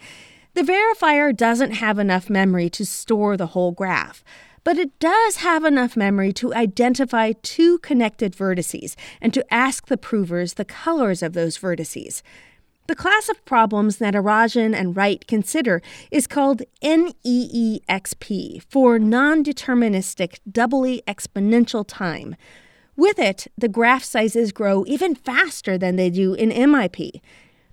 The 0.55 0.61
verifier 0.61 1.35
doesn't 1.35 1.73
have 1.73 1.99
enough 1.99 2.29
memory 2.29 2.69
to 2.71 2.85
store 2.85 3.37
the 3.37 3.47
whole 3.47 3.71
graph, 3.71 4.23
but 4.63 4.77
it 4.77 4.97
does 4.99 5.37
have 5.37 5.63
enough 5.63 5.95
memory 5.95 6.33
to 6.33 6.53
identify 6.55 7.33
two 7.43 7.77
connected 7.79 8.33
vertices 8.33 8.95
and 9.21 9.31
to 9.33 9.53
ask 9.53 9.87
the 9.87 9.97
provers 9.97 10.53
the 10.53 10.65
colors 10.65 11.21
of 11.21 11.33
those 11.33 11.57
vertices. 11.57 12.23
The 12.87 12.95
class 12.95 13.29
of 13.29 13.45
problems 13.45 13.97
that 13.97 14.13
Natarajan 14.13 14.75
and 14.75 14.95
Wright 14.95 15.25
consider 15.25 15.81
is 16.11 16.27
called 16.27 16.63
NEEXP 16.83 18.63
for 18.69 18.99
non 18.99 19.41
deterministic 19.41 20.39
doubly 20.51 21.01
exponential 21.07 21.85
time. 21.87 22.35
With 22.97 23.19
it, 23.19 23.47
the 23.57 23.69
graph 23.69 24.03
sizes 24.03 24.51
grow 24.51 24.83
even 24.85 25.15
faster 25.15 25.77
than 25.77 25.95
they 25.95 26.09
do 26.09 26.33
in 26.33 26.49
MIP. 26.49 27.21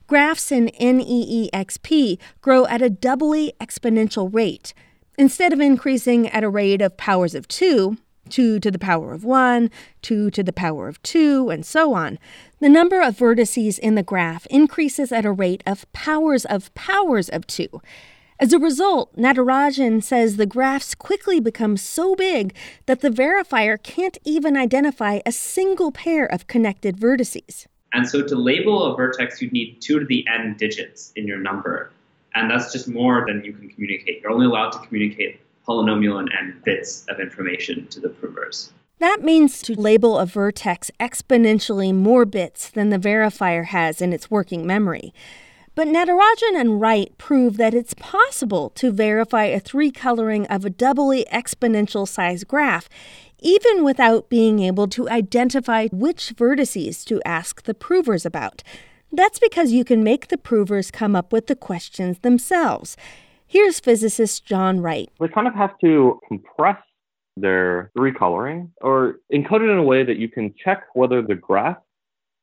Graphs 0.07 0.53
in 0.53 0.71
NEEXP 0.81 2.19
grow 2.41 2.67
at 2.67 2.81
a 2.81 2.89
doubly 2.89 3.53
exponential 3.61 4.33
rate. 4.33 4.73
Instead 5.19 5.53
of 5.53 5.61
increasing 5.61 6.29
at 6.29 6.45
a 6.45 6.49
rate 6.49 6.81
of 6.81 6.97
powers 6.97 7.35
of 7.35 7.49
2, 7.49 7.97
2 8.31 8.61
to 8.61 8.71
the 8.71 8.79
power 8.79 9.13
of 9.13 9.25
1, 9.25 9.71
2 10.03 10.31
to 10.31 10.43
the 10.43 10.53
power 10.53 10.89
of 10.89 11.03
2, 11.03 11.51
and 11.51 11.65
so 11.67 11.95
on, 11.95 12.19
the 12.61 12.69
number 12.69 13.01
of 13.01 13.17
vertices 13.17 13.79
in 13.79 13.95
the 13.95 14.03
graph 14.03 14.47
increases 14.47 15.13
at 15.13 15.25
a 15.25 15.33
rate 15.33 15.63
of 15.67 15.91
powers 15.93 16.45
of 16.45 16.73
powers 16.75 17.29
of 17.29 17.47
2. 17.47 17.81
As 18.39 18.55
a 18.55 18.59
result, 18.59 19.15
Natarajan 19.17 20.03
says 20.03 20.37
the 20.37 20.47
graphs 20.47 20.95
quickly 20.95 21.41
become 21.41 21.77
so 21.77 22.15
big 22.15 22.55
that 22.87 23.01
the 23.03 23.11
verifier 23.11 23.81
can't 23.83 24.17
even 24.25 24.57
identify 24.57 25.21
a 25.27 25.33
single 25.33 25.93
pair 25.93 26.25
of 26.25 26.47
connected 26.47 26.97
vertices. 26.97 27.67
And 27.93 28.09
so 28.09 28.23
to 28.27 28.37
label 28.37 28.85
a 28.85 28.97
vertex, 28.97 29.43
you'd 29.43 29.53
need 29.53 29.83
2 29.83 29.99
to 29.99 30.07
the 30.07 30.25
n 30.27 30.57
digits 30.59 31.13
in 31.17 31.27
your 31.27 31.39
number. 31.39 31.93
And 32.35 32.51
that's 32.51 32.73
just 32.73 32.89
more 32.89 33.27
than 33.27 33.45
you 33.45 33.53
can 33.53 33.69
communicate. 33.69 34.23
You're 34.23 34.31
only 34.31 34.47
allowed 34.47 34.71
to 34.71 34.79
communicate 34.79 35.41
polynomial 35.71 36.19
and 36.19 36.63
bits 36.65 37.05
of 37.09 37.21
information 37.21 37.87
to 37.89 38.01
the 38.01 38.09
provers. 38.09 38.73
That 38.99 39.23
means 39.23 39.63
to 39.63 39.81
label 39.81 40.19
a 40.19 40.27
vertex 40.27 40.91
exponentially 40.99 41.95
more 41.95 42.25
bits 42.25 42.69
than 42.69 42.91
the 42.91 42.99
verifier 42.99 43.67
has 43.67 44.03
in 44.03 44.13
its 44.13 44.31
working 44.31 44.67
memory. 44.67 45.15
But 45.77 45.87
Natarajan 45.87 46.61
and 46.61 46.81
Wright 46.81 47.17
prove 47.17 47.57
that 47.57 47.73
it's 47.73 47.95
possible 47.95 48.71
to 48.71 48.91
verify 48.91 49.45
a 49.45 49.61
three 49.61 49.93
coloring 49.93 50.45
of 50.49 50.65
a 50.65 50.71
doubly 50.71 51.25
exponential 51.33 52.07
size 52.07 52.43
graph, 52.43 52.89
even 53.39 53.85
without 53.85 54.29
being 54.29 54.59
able 54.59 54.89
to 54.89 55.09
identify 55.09 55.87
which 55.93 56.35
vertices 56.37 57.05
to 57.07 57.23
ask 57.25 57.63
the 57.63 57.75
provers 57.75 58.27
about. 58.27 58.63
That's 59.13 59.39
because 59.39 59.73
you 59.73 59.85
can 59.85 60.05
make 60.05 60.29
the 60.29 60.37
provers 60.37 60.91
come 60.91 61.17
up 61.17 61.33
with 61.33 61.47
the 61.47 61.57
questions 61.57 62.19
themselves. 62.19 62.97
Here's 63.53 63.81
physicist 63.81 64.45
John 64.45 64.81
Wright. 64.81 65.11
We 65.19 65.27
kind 65.27 65.49
of 65.49 65.57
have 65.57 65.77
to 65.81 66.21
compress 66.29 66.77
their 67.37 67.91
recoloring 67.99 68.71
or 68.81 69.17
encode 69.35 69.65
it 69.65 69.73
in 69.73 69.77
a 69.77 69.83
way 69.83 70.05
that 70.05 70.19
you 70.19 70.29
can 70.29 70.55
check 70.65 70.85
whether 70.95 71.21
the 71.21 71.35
graph 71.35 71.79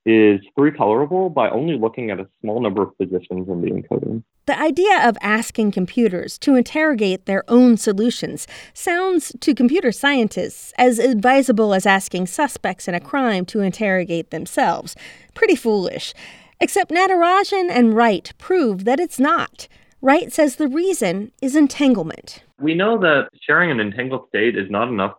is 0.05 0.41
three 0.57 0.71
colorable 0.71 1.29
by 1.29 1.49
only 1.49 1.77
looking 1.77 2.11
at 2.11 2.19
a 2.19 2.27
small 2.41 2.59
number 2.59 2.81
of 2.81 2.97
positions 2.97 3.47
in 3.47 3.61
the 3.61 3.69
encoding. 3.69 4.21
The 4.47 4.59
idea 4.59 5.07
of 5.07 5.17
asking 5.21 5.71
computers 5.71 6.37
to 6.39 6.55
interrogate 6.55 7.25
their 7.25 7.45
own 7.47 7.77
solutions 7.77 8.45
sounds 8.73 9.31
to 9.39 9.55
computer 9.55 9.93
scientists 9.93 10.73
as 10.77 10.99
advisable 10.99 11.73
as 11.73 11.85
asking 11.85 12.27
suspects 12.27 12.85
in 12.85 12.93
a 12.93 12.99
crime 12.99 13.45
to 13.45 13.61
interrogate 13.61 14.31
themselves. 14.31 14.93
Pretty 15.33 15.55
foolish. 15.55 16.13
Except 16.59 16.91
Natarajan 16.91 17.69
and 17.69 17.95
Wright 17.95 18.33
prove 18.37 18.83
that 18.83 18.99
it's 18.99 19.21
not. 19.21 19.69
Wright 20.01 20.31
says 20.31 20.55
the 20.55 20.67
reason 20.67 21.31
is 21.41 21.55
entanglement. 21.55 22.43
We 22.59 22.75
know 22.75 22.99
that 22.99 23.29
sharing 23.41 23.71
an 23.71 23.79
entangled 23.79 24.27
state 24.29 24.55
is 24.55 24.69
not 24.69 24.89
enough 24.89 25.13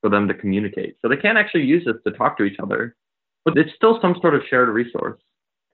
for 0.00 0.08
them 0.08 0.28
to 0.28 0.34
communicate. 0.34 0.96
So 1.02 1.08
they 1.08 1.16
can't 1.16 1.38
actually 1.38 1.64
use 1.64 1.84
this 1.84 1.96
to 2.06 2.12
talk 2.12 2.36
to 2.38 2.44
each 2.44 2.58
other, 2.62 2.94
but 3.44 3.58
it's 3.58 3.74
still 3.74 3.98
some 4.00 4.16
sort 4.20 4.34
of 4.34 4.42
shared 4.48 4.68
resource. 4.68 5.20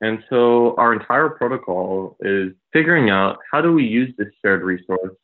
And 0.01 0.25
so 0.31 0.75
our 0.79 0.95
entire 0.95 1.29
protocol 1.29 2.17
is 2.21 2.53
figuring 2.73 3.11
out 3.11 3.39
how 3.53 3.61
do 3.61 3.73
we 3.73 3.85
use 3.85 4.15
this 4.17 4.29
shared 4.43 4.63
resource 4.63 5.15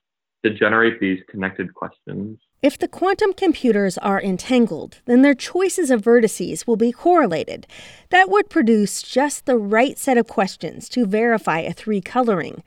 to 0.44 0.52
generate 0.52 1.00
these 1.00 1.18
connected 1.30 1.72
questions. 1.72 2.38
If 2.62 2.78
the 2.78 2.88
quantum 2.88 3.32
computers 3.32 3.96
are 3.98 4.20
entangled, 4.20 4.98
then 5.06 5.22
their 5.22 5.34
choices 5.34 5.90
of 5.90 6.02
vertices 6.02 6.66
will 6.66 6.76
be 6.76 6.92
correlated. 6.92 7.66
That 8.10 8.28
would 8.28 8.50
produce 8.50 9.02
just 9.02 9.46
the 9.46 9.56
right 9.56 9.96
set 9.96 10.18
of 10.18 10.26
questions 10.26 10.88
to 10.90 11.06
verify 11.06 11.60
a 11.60 11.72
three 11.72 12.02
coloring. 12.02 12.62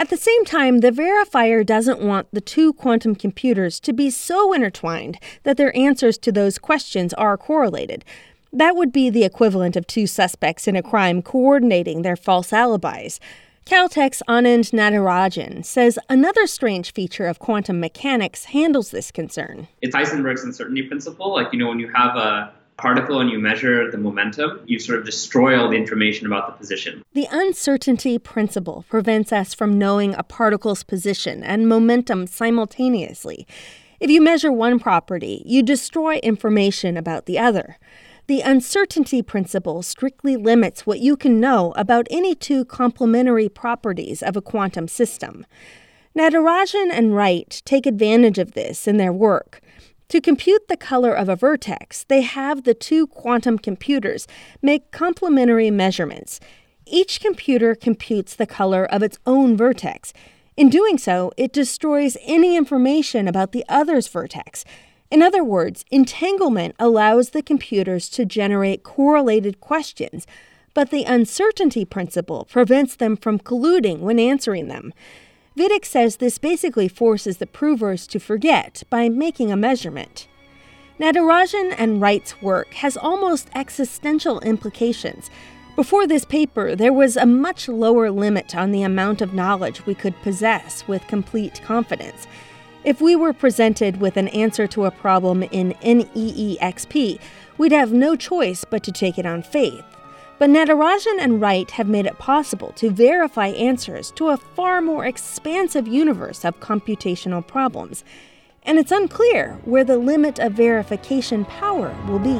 At 0.00 0.08
the 0.08 0.16
same 0.16 0.46
time, 0.46 0.78
the 0.78 0.92
verifier 0.92 1.64
doesn't 1.64 2.00
want 2.00 2.26
the 2.32 2.40
two 2.40 2.72
quantum 2.72 3.14
computers 3.14 3.78
to 3.80 3.92
be 3.92 4.08
so 4.08 4.54
intertwined 4.54 5.18
that 5.42 5.58
their 5.58 5.76
answers 5.76 6.16
to 6.20 6.32
those 6.32 6.56
questions 6.56 7.12
are 7.12 7.36
correlated. 7.36 8.02
That 8.50 8.76
would 8.76 8.92
be 8.92 9.10
the 9.10 9.24
equivalent 9.24 9.76
of 9.76 9.86
two 9.86 10.06
suspects 10.06 10.66
in 10.66 10.74
a 10.74 10.82
crime 10.82 11.20
coordinating 11.20 12.00
their 12.00 12.16
false 12.16 12.50
alibis. 12.50 13.20
Caltech's 13.66 14.22
Anand 14.26 14.72
Natarajan 14.72 15.66
says 15.66 15.98
another 16.08 16.46
strange 16.46 16.94
feature 16.94 17.26
of 17.26 17.38
quantum 17.38 17.78
mechanics 17.78 18.46
handles 18.46 18.92
this 18.92 19.10
concern. 19.10 19.68
It's 19.82 19.94
Heisenberg's 19.94 20.44
uncertainty 20.44 20.84
principle. 20.84 21.34
Like, 21.34 21.52
you 21.52 21.58
know, 21.58 21.68
when 21.68 21.78
you 21.78 21.92
have 21.94 22.16
a 22.16 22.54
particle 22.80 23.20
and 23.20 23.30
you 23.30 23.38
measure 23.38 23.90
the 23.90 23.98
momentum, 23.98 24.60
you 24.66 24.78
sort 24.78 24.98
of 24.98 25.04
destroy 25.04 25.58
all 25.60 25.68
the 25.68 25.76
information 25.76 26.26
about 26.26 26.46
the 26.46 26.52
position. 26.58 27.02
The 27.12 27.28
uncertainty 27.30 28.18
principle 28.18 28.84
prevents 28.88 29.32
us 29.32 29.54
from 29.54 29.78
knowing 29.78 30.14
a 30.14 30.22
particle's 30.22 30.82
position 30.82 31.42
and 31.42 31.68
momentum 31.68 32.26
simultaneously. 32.26 33.46
If 34.00 34.10
you 34.10 34.22
measure 34.22 34.50
one 34.50 34.78
property, 34.78 35.42
you 35.44 35.62
destroy 35.62 36.16
information 36.16 36.96
about 36.96 37.26
the 37.26 37.38
other. 37.38 37.76
The 38.28 38.40
uncertainty 38.40 39.22
principle 39.22 39.82
strictly 39.82 40.36
limits 40.36 40.86
what 40.86 41.00
you 41.00 41.16
can 41.16 41.40
know 41.40 41.72
about 41.76 42.06
any 42.10 42.34
two 42.34 42.64
complementary 42.64 43.48
properties 43.48 44.22
of 44.22 44.36
a 44.36 44.42
quantum 44.42 44.88
system. 44.88 45.44
Natarajan 46.16 46.90
and 46.90 47.14
Wright 47.14 47.62
take 47.64 47.86
advantage 47.86 48.38
of 48.38 48.52
this 48.52 48.88
in 48.88 48.96
their 48.96 49.12
work. 49.12 49.60
To 50.10 50.20
compute 50.20 50.66
the 50.66 50.76
color 50.76 51.14
of 51.14 51.28
a 51.28 51.36
vertex, 51.36 52.02
they 52.02 52.22
have 52.22 52.64
the 52.64 52.74
two 52.74 53.06
quantum 53.06 53.58
computers 53.58 54.26
make 54.60 54.90
complementary 54.90 55.70
measurements. 55.70 56.40
Each 56.84 57.20
computer 57.20 57.76
computes 57.76 58.34
the 58.34 58.44
color 58.44 58.84
of 58.84 59.04
its 59.04 59.20
own 59.24 59.56
vertex. 59.56 60.12
In 60.56 60.68
doing 60.68 60.98
so, 60.98 61.30
it 61.36 61.52
destroys 61.52 62.16
any 62.24 62.56
information 62.56 63.28
about 63.28 63.52
the 63.52 63.64
other's 63.68 64.08
vertex. 64.08 64.64
In 65.12 65.22
other 65.22 65.44
words, 65.44 65.84
entanglement 65.92 66.74
allows 66.80 67.30
the 67.30 67.40
computers 67.40 68.08
to 68.08 68.24
generate 68.24 68.82
correlated 68.82 69.60
questions, 69.60 70.26
but 70.74 70.90
the 70.90 71.04
uncertainty 71.04 71.84
principle 71.84 72.46
prevents 72.46 72.96
them 72.96 73.16
from 73.16 73.38
colluding 73.38 74.00
when 74.00 74.18
answering 74.18 74.66
them. 74.66 74.92
Vidick 75.56 75.84
says 75.84 76.16
this 76.16 76.38
basically 76.38 76.88
forces 76.88 77.38
the 77.38 77.46
provers 77.46 78.06
to 78.06 78.20
forget 78.20 78.82
by 78.88 79.08
making 79.08 79.50
a 79.50 79.56
measurement. 79.56 80.28
Natarajan 81.00 81.74
and 81.76 82.00
Wright's 82.00 82.40
work 82.40 82.74
has 82.74 82.96
almost 82.96 83.48
existential 83.54 84.40
implications. 84.40 85.30
Before 85.76 86.06
this 86.06 86.24
paper, 86.24 86.76
there 86.76 86.92
was 86.92 87.16
a 87.16 87.26
much 87.26 87.68
lower 87.68 88.10
limit 88.10 88.54
on 88.54 88.70
the 88.70 88.82
amount 88.82 89.22
of 89.22 89.34
knowledge 89.34 89.86
we 89.86 89.94
could 89.94 90.14
possess 90.22 90.86
with 90.86 91.06
complete 91.06 91.62
confidence. 91.64 92.26
If 92.84 93.00
we 93.00 93.16
were 93.16 93.32
presented 93.32 94.00
with 94.00 94.16
an 94.16 94.28
answer 94.28 94.66
to 94.68 94.84
a 94.84 94.90
problem 94.90 95.42
in 95.42 95.74
NEEXP, 95.82 97.18
we'd 97.58 97.72
have 97.72 97.92
no 97.92 98.14
choice 98.14 98.64
but 98.64 98.82
to 98.84 98.92
take 98.92 99.18
it 99.18 99.26
on 99.26 99.42
faith. 99.42 99.84
But 100.40 100.48
Natarajan 100.48 101.18
and 101.20 101.38
Wright 101.38 101.70
have 101.72 101.86
made 101.86 102.06
it 102.06 102.18
possible 102.18 102.72
to 102.76 102.88
verify 102.88 103.48
answers 103.48 104.10
to 104.12 104.28
a 104.28 104.38
far 104.38 104.80
more 104.80 105.04
expansive 105.04 105.86
universe 105.86 106.46
of 106.46 106.58
computational 106.60 107.46
problems. 107.46 108.04
And 108.62 108.78
it's 108.78 108.90
unclear 108.90 109.58
where 109.66 109.84
the 109.84 109.98
limit 109.98 110.38
of 110.38 110.54
verification 110.54 111.44
power 111.44 111.94
will 112.08 112.20
be. 112.20 112.38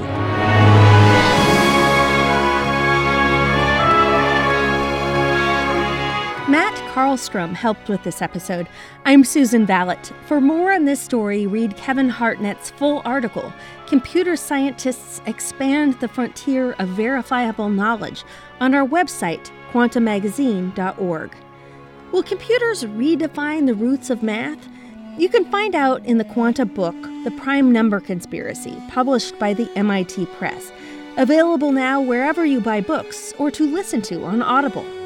Matt 6.49 6.79
Carlstrom 6.90 7.54
helped 7.54 7.88
with 7.88 8.02
this 8.02 8.20
episode. 8.20 8.66
I'm 9.04 9.23
Susan 9.23 9.64
Valot. 9.64 10.12
For 10.26 10.40
more 10.40 10.73
on 10.73 10.87
this 10.87 11.00
story, 11.00 11.47
read 11.47 11.76
Kevin 11.76 12.09
Hartnett's 12.09 12.70
full 12.70 13.00
article 13.04 13.52
Computer 13.87 14.35
Scientists 14.35 15.23
Expand 15.25 16.00
the 16.00 16.09
Frontier 16.09 16.73
of 16.80 16.88
Verifiable 16.88 17.68
Knowledge 17.68 18.25
on 18.59 18.75
our 18.75 18.85
website, 18.85 19.52
quantamagazine.org. 19.70 21.32
Will 22.11 22.25
computers 22.25 22.82
redefine 22.82 23.66
the 23.66 23.75
roots 23.75 24.11
of 24.11 24.25
math? 24.25 24.68
You 25.16 25.28
can 25.28 25.44
find 25.44 25.76
out 25.76 26.04
in 26.04 26.18
the 26.18 26.25
Quanta 26.25 26.66
book, 26.66 27.00
The 27.23 27.32
Prime 27.38 27.70
Number 27.70 28.00
Conspiracy, 28.00 28.76
published 28.88 29.38
by 29.38 29.54
the 29.54 29.70
MIT 29.76 30.26
Press. 30.38 30.73
Available 31.16 31.70
now 31.70 32.00
wherever 32.00 32.44
you 32.44 32.61
buy 32.61 32.80
books 32.80 33.32
or 33.38 33.49
to 33.52 33.64
listen 33.64 34.02
to 34.02 34.25
on 34.25 34.42
Audible. 34.42 35.00